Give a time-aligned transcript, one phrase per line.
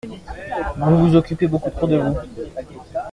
[0.79, 2.15] Vous vous occupez beaucoup trop de vous…